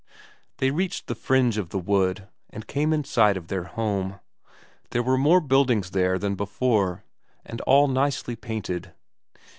They 0.57 0.71
reached 0.71 1.05
the 1.05 1.13
fringe 1.13 1.59
of 1.59 1.69
the 1.69 1.77
wood, 1.77 2.27
and 2.49 2.65
came 2.65 2.91
in 2.91 3.03
sight 3.03 3.37
of 3.37 3.49
their 3.49 3.65
home. 3.65 4.19
There 4.89 5.03
were 5.03 5.15
more 5.15 5.39
buildings 5.39 5.91
there 5.91 6.17
than 6.17 6.33
before, 6.33 7.03
and 7.45 7.61
all 7.61 7.87
nicely 7.87 8.35
painted. 8.35 8.93